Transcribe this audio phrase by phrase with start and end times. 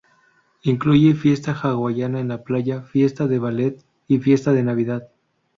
[0.63, 5.07] Incluye Fiesta hawaiana en la playa, Fiesta del ballet y Fiesta de Navidad.